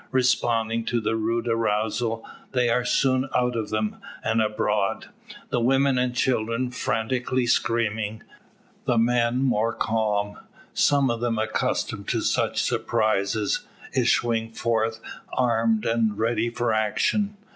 [0.09, 5.09] Responding to the rude arousal, they are soon out of them, and abroad;
[5.51, 8.23] the women and children frantically screaming;
[8.85, 10.39] the men more calm;
[10.73, 14.99] some of them accustomed to such surprises, issuing forth
[15.33, 17.37] armed, and ready for action.